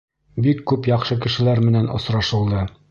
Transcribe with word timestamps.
Бик 0.45 0.63
күп 0.71 0.89
яҡшы 0.91 1.19
кешеләр 1.27 1.63
менән 1.69 1.95
осрашылды. 1.99 2.69